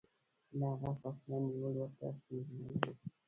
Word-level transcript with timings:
له 0.57 0.65
هغه 0.73 0.91
فاصله 1.01 1.37
نیول 1.45 1.73
ورته 1.79 2.05
ستونزمن 2.19 2.73
و. 2.83 2.93